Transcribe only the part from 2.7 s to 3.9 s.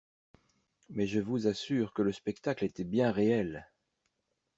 bien réel.